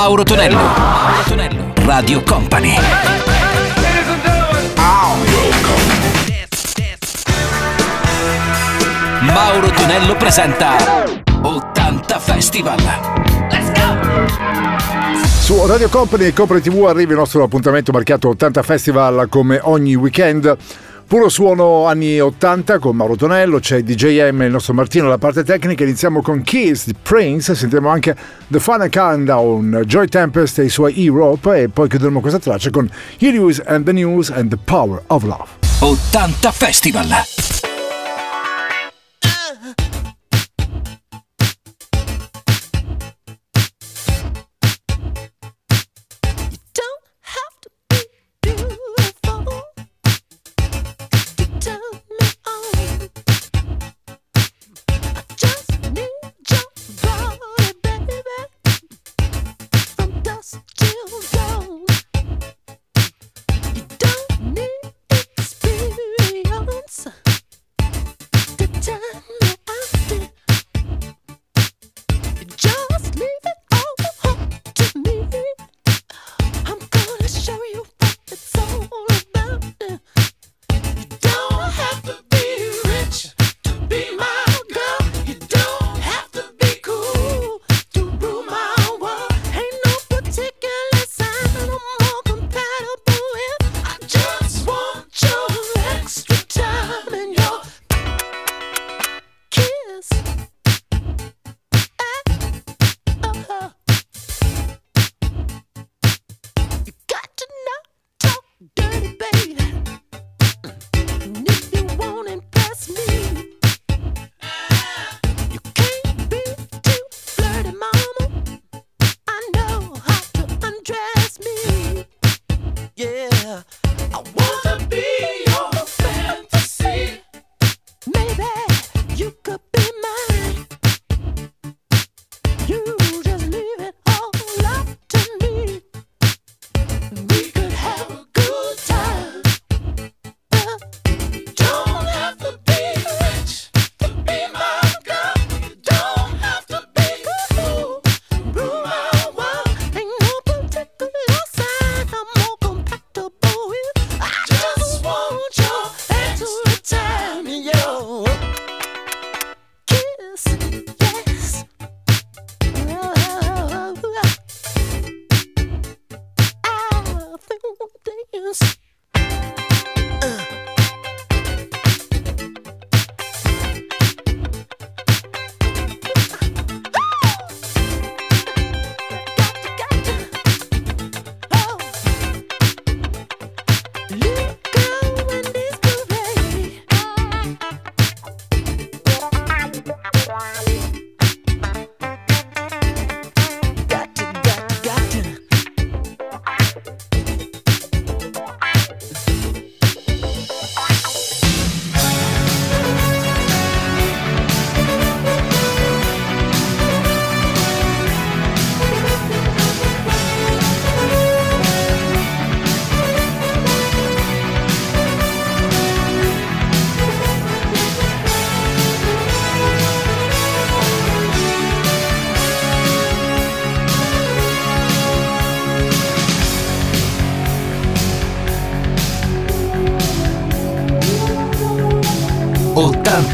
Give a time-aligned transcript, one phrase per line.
[0.00, 0.56] Mauro Tonello.
[0.56, 1.72] Mauro Tonello.
[1.84, 2.72] Radio Company.
[9.22, 10.76] Mauro Tonello presenta
[11.42, 12.78] 80 Festival.
[13.50, 15.16] Let's go!
[15.40, 19.96] Su Radio Company e Company TV arriva il nostro appuntamento marchiato 80 Festival come ogni
[19.96, 20.56] weekend.
[21.08, 25.82] Puro suono anni 80 con Mauro Tonello, c'è DJM il nostro Martino alla parte tecnica,
[25.82, 28.14] iniziamo con Kiss di Prince, sentiamo anche
[28.46, 32.90] The Final Countdown, Joy Tempest e i suoi Europe e poi chiuderemo questa traccia con
[33.20, 35.46] Heroes and the News and the Power of Love.
[35.80, 37.67] 80 Festival!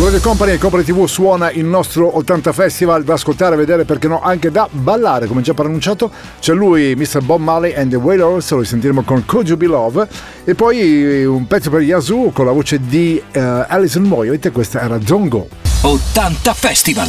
[0.00, 4.08] Su Radio Company e Company TV suona il nostro 80 Festival da ascoltare, vedere perché
[4.08, 6.10] no, anche da ballare, come già pronunciato.
[6.40, 7.20] C'è lui, Mr.
[7.20, 10.08] Bob Marley and the Wailers, lo sentiremo con Could You Be Love.
[10.44, 13.38] E poi un pezzo per Yazoo con la voce di uh,
[13.68, 15.46] Alison Moyet, questa era Don't Go.
[15.82, 17.08] 80 Festival.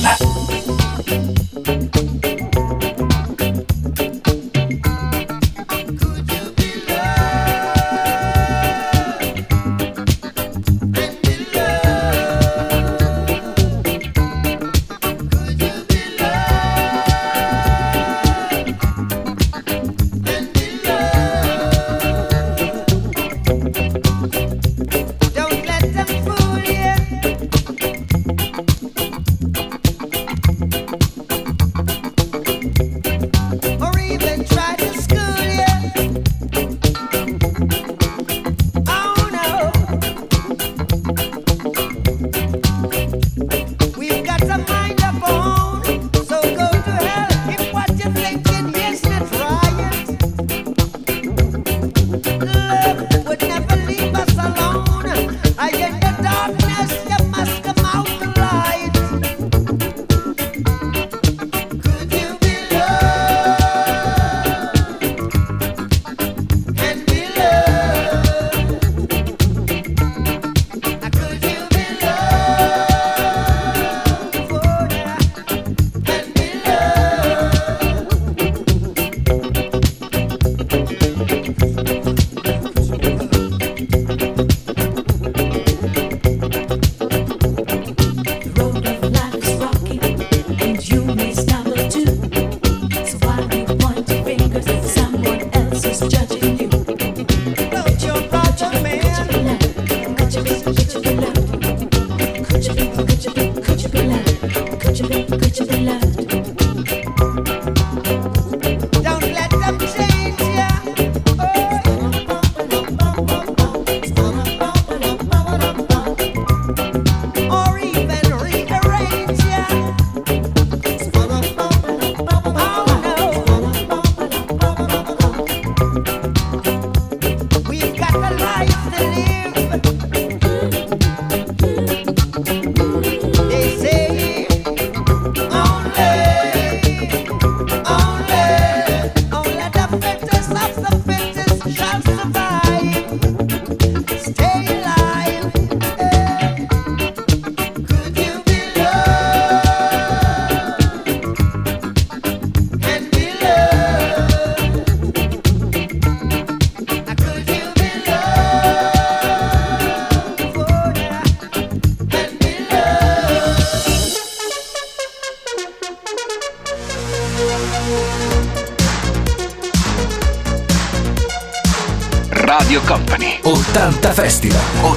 [174.31, 174.90] Festival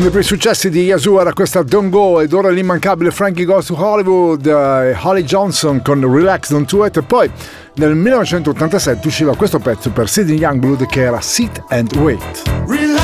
[0.00, 4.44] primi successi di Yazoo era questa Don't Go ed ora l'immancabile Frankie Goes to Hollywood
[4.44, 7.30] uh, Holly Johnson con Relax Don't Do It e poi
[7.74, 13.03] nel 1987 usciva questo pezzo per Sidney Youngblood che era Sit and Wait.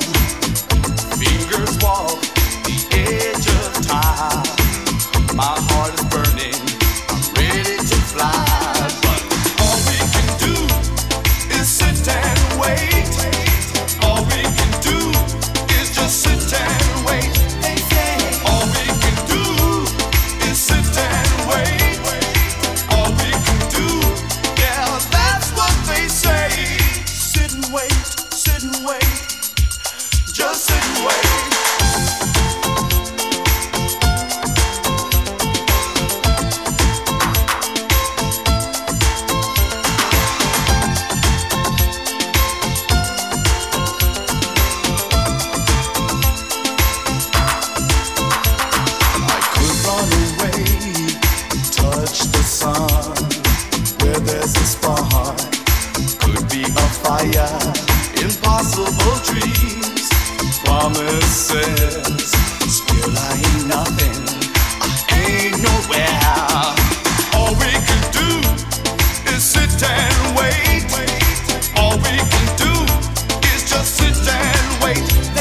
[74.93, 75.40] right.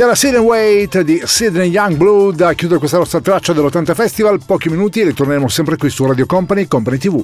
[0.00, 4.40] Ed era Sidney Wait di Sidney Youngblood a chiudere questa nostra traccia dell'80 Festival.
[4.42, 7.22] Pochi minuti e ritorneremo sempre qui su Radio Company, Company TV.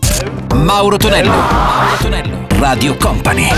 [0.56, 3.48] Mauro Tonello, Mauro Tonello, Radio Company.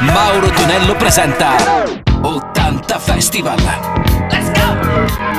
[0.00, 1.84] Mauro Tonello presenta
[2.20, 3.62] 80 Festival.
[4.28, 5.31] Let's go!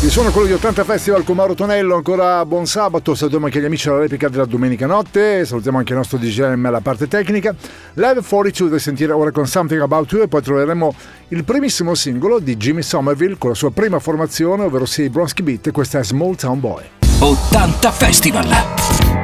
[0.00, 3.60] Il suono è quello di 80 Festival con Mauro Tonello, ancora buon sabato, salutiamo anche
[3.60, 7.52] gli amici alla replica della domenica notte, salutiamo anche il nostro DJM alla parte tecnica,
[7.94, 10.94] Live 42 da sentire ora con Something About You e poi troveremo
[11.30, 15.42] il primissimo singolo di Jimmy Somerville con la sua prima formazione, ovvero sia i Bronski
[15.42, 16.84] Beat e questa è Small Town Boy.
[17.18, 18.46] 80 Festival!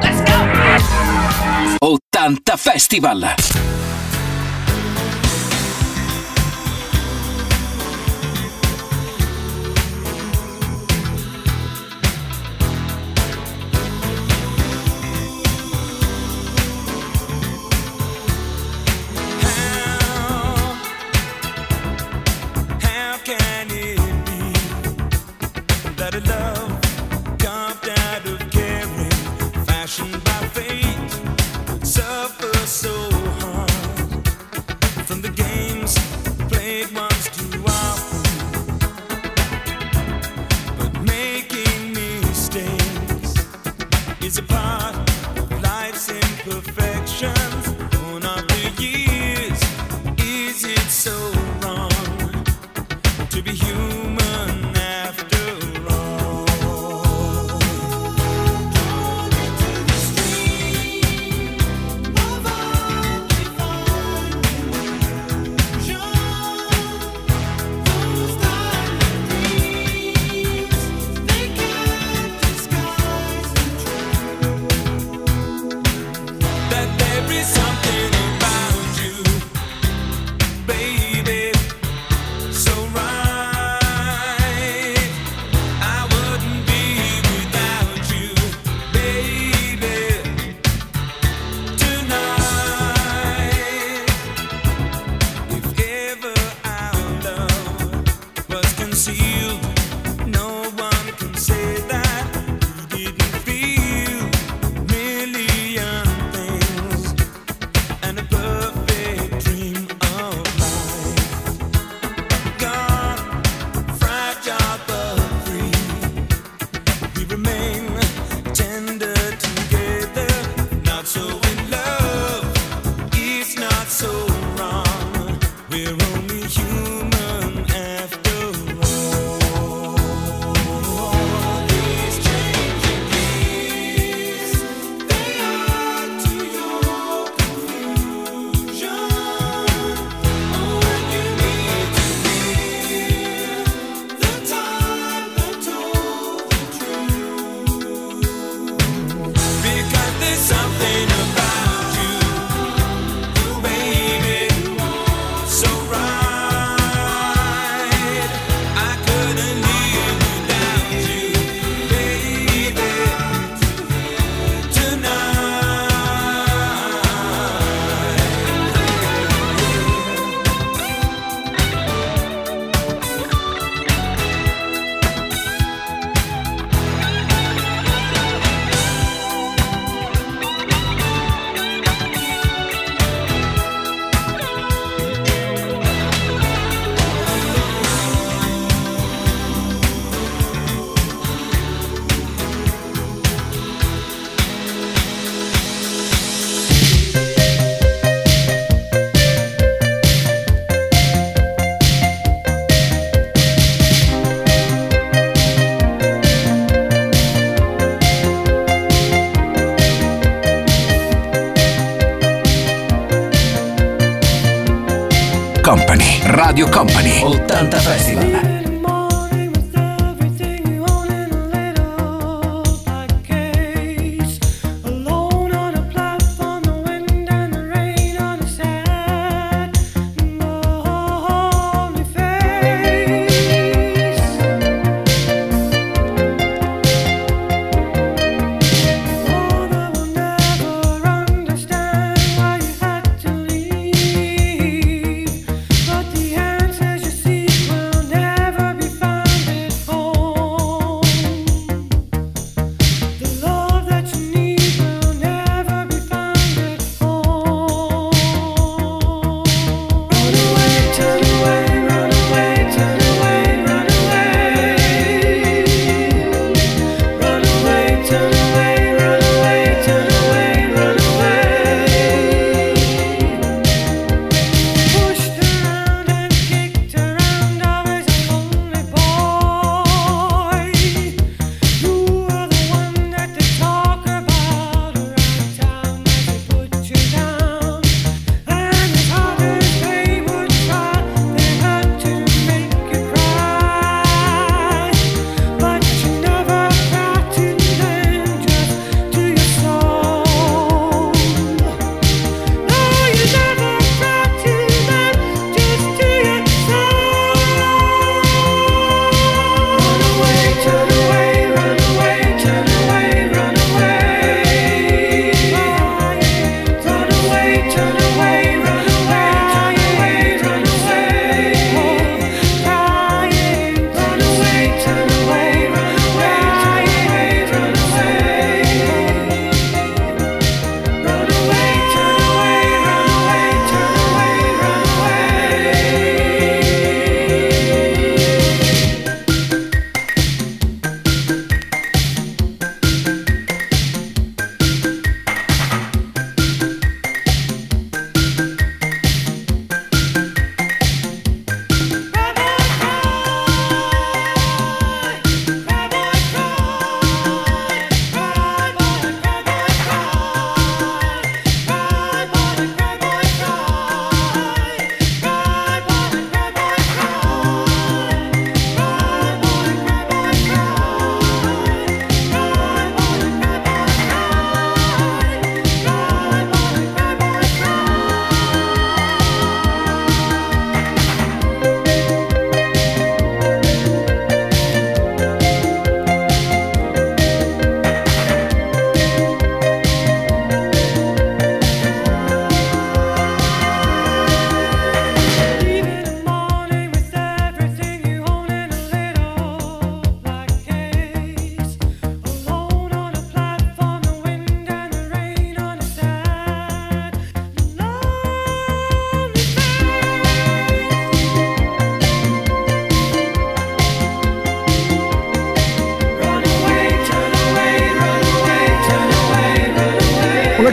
[0.01, 1.87] Let's go!
[1.87, 3.33] 80 Festival!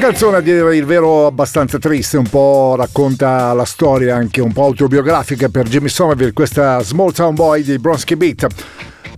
[0.02, 4.64] canzone, a dire il vero, abbastanza triste, un po' racconta la storia anche un po'
[4.64, 8.46] autobiografica per Jimmy Somerville, questa Small Town Boy di Bronsky Beat.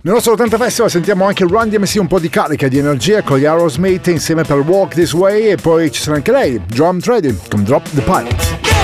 [0.03, 3.39] Nel nostro 80 Festival sentiamo anche Run DMC un po' di carica di energia con
[3.39, 7.35] gli Aerosmith insieme per Walk This Way e poi ci sarà anche lei, Drum Trading
[7.49, 8.74] con Drop the Pilot.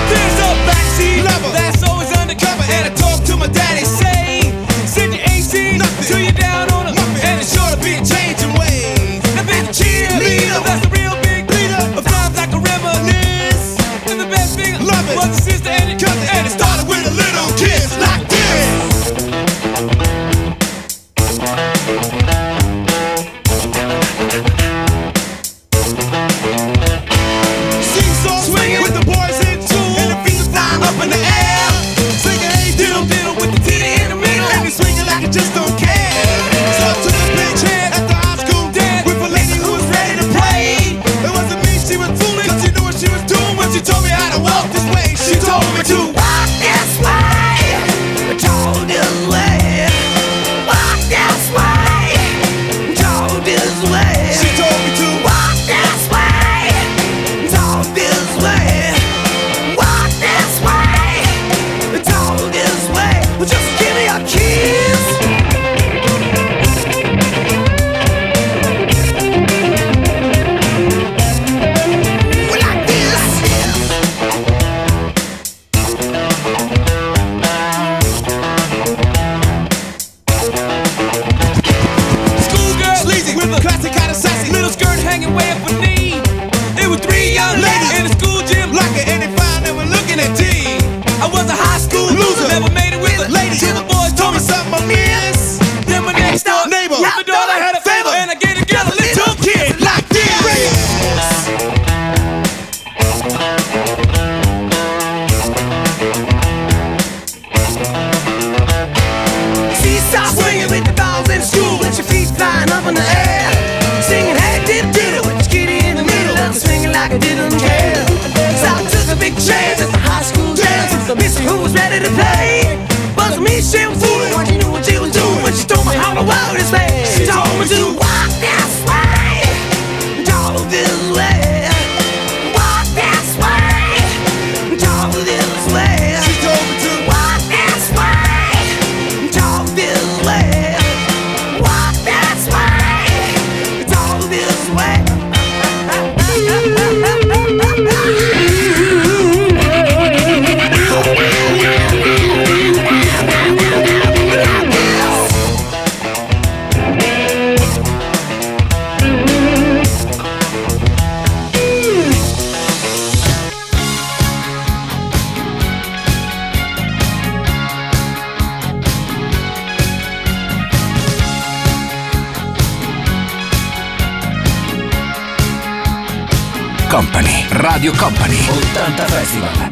[177.98, 178.38] Company.
[178.38, 179.71] 80 Festival.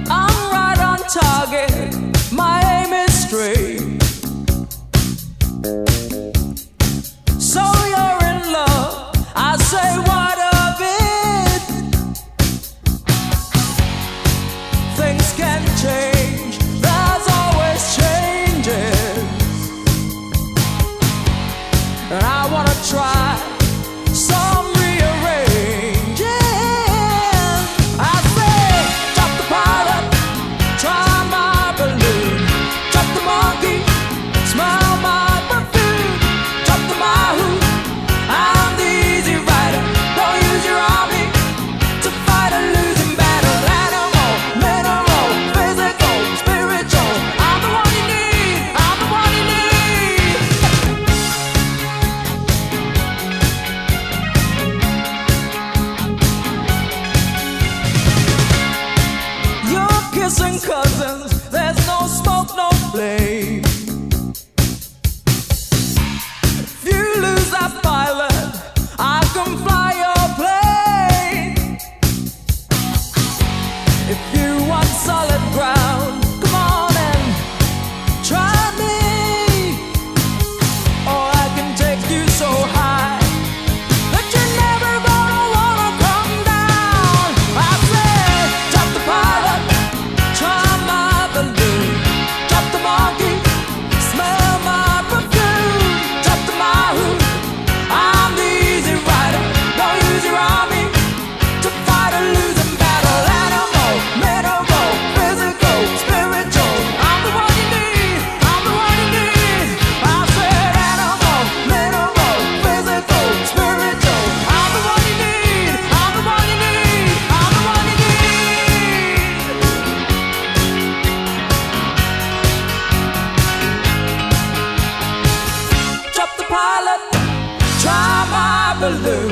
[128.90, 129.29] Waterloo.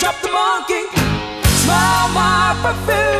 [0.00, 0.84] Drop the monkey,
[1.62, 3.11] smile my perfume.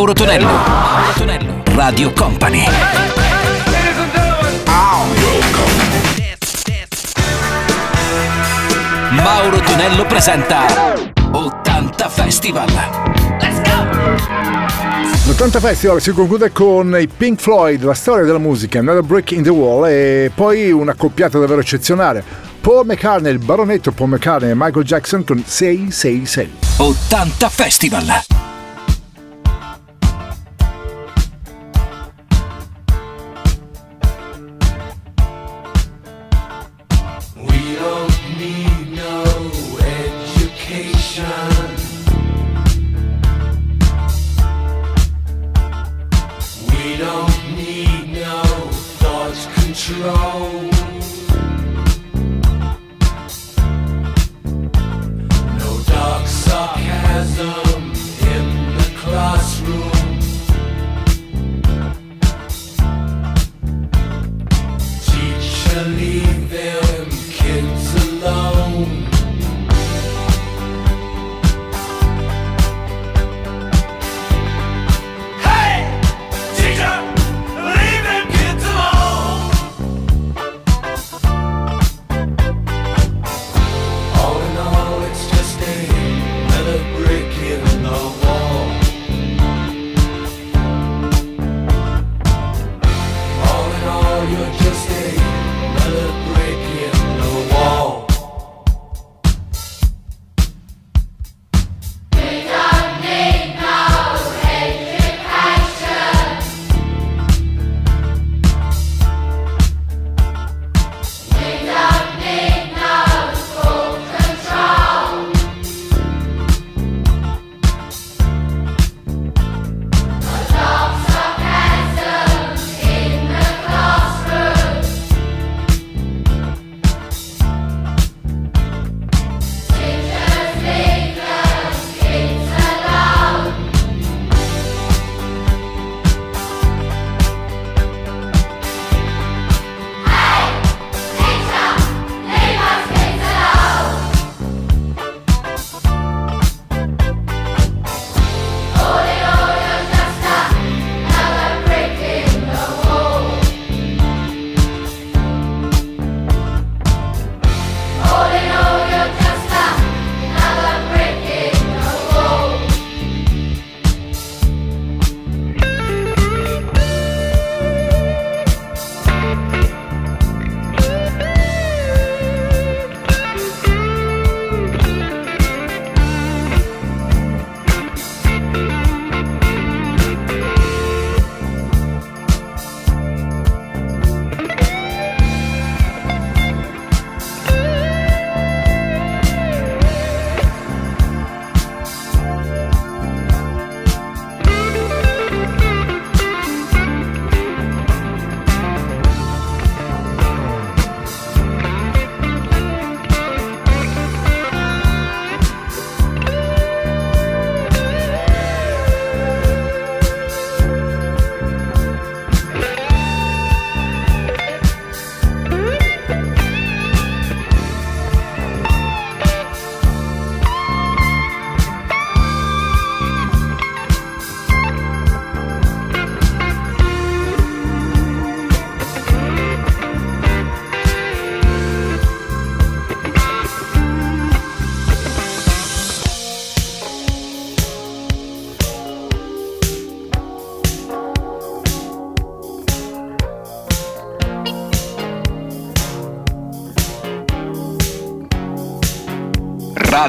[0.00, 0.46] Mauro Tonello.
[0.46, 1.62] Mauro Tonello.
[1.74, 2.64] Radio Company.
[9.10, 10.94] Mauro Tonello presenta
[11.32, 12.66] 80 Festival.
[13.42, 15.30] Let's go!
[15.30, 19.42] L'80 Festival si conclude con i Pink Floyd, la storia della musica, Another Break in
[19.42, 22.24] the Wall e poi una coppiata davvero eccezionale.
[22.62, 26.50] Paul McCartney, il baronetto Paul McCartney e Michael Jackson con 666.
[26.78, 28.22] 80 Festival.
[49.90, 50.39] strong.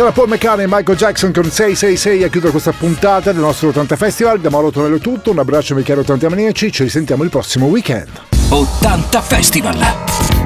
[0.00, 3.96] c'era Paul McCann e Michael Jackson con 666 a chiudere questa puntata del nostro 80
[3.96, 4.40] Festival.
[4.40, 7.66] Da Mauro Tonello è tutto, un abbraccio mi Michele tanti amici, ci risentiamo il prossimo
[7.66, 8.08] weekend.
[8.48, 9.76] 80 Festival!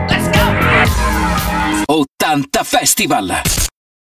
[0.09, 0.29] Let's
[1.87, 2.03] go!
[2.03, 3.43] 80 Festival!